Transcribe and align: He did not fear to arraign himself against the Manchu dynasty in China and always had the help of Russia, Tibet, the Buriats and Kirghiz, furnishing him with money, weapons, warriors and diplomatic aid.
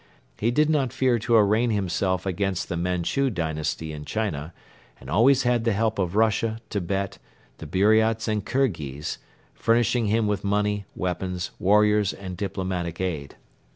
He 0.39 0.49
did 0.49 0.67
not 0.67 0.91
fear 0.91 1.19
to 1.19 1.35
arraign 1.35 1.69
himself 1.69 2.25
against 2.25 2.69
the 2.69 2.75
Manchu 2.75 3.29
dynasty 3.29 3.93
in 3.93 4.03
China 4.03 4.51
and 4.99 5.11
always 5.11 5.43
had 5.43 5.63
the 5.63 5.73
help 5.73 5.99
of 5.99 6.15
Russia, 6.15 6.57
Tibet, 6.71 7.19
the 7.59 7.67
Buriats 7.67 8.27
and 8.27 8.43
Kirghiz, 8.43 9.19
furnishing 9.53 10.07
him 10.07 10.25
with 10.25 10.43
money, 10.43 10.85
weapons, 10.95 11.51
warriors 11.59 12.13
and 12.13 12.35
diplomatic 12.35 12.99
aid. 12.99 13.35